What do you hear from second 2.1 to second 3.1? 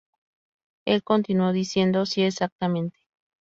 exactamente.